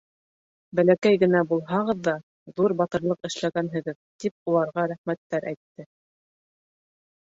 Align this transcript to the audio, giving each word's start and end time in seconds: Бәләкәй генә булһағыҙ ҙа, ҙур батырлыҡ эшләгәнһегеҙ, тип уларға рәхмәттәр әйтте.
Бәләкәй 0.79 1.19
генә 1.23 1.41
булһағыҙ 1.51 2.01
ҙа, 2.09 2.15
ҙур 2.61 2.75
батырлыҡ 2.81 3.31
эшләгәнһегеҙ, 3.31 4.01
тип 4.27 4.53
уларға 4.55 4.91
рәхмәттәр 4.97 5.51
әйтте. 5.57 5.91